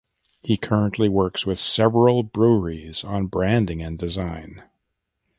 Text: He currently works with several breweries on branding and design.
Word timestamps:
He 0.41 0.57
currently 0.57 1.09
works 1.09 1.45
with 1.45 1.59
several 1.59 2.23
breweries 2.23 3.03
on 3.03 3.27
branding 3.27 3.83
and 3.83 3.99
design. 3.99 4.63